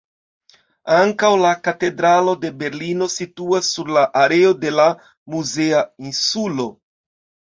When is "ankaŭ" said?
0.99-1.29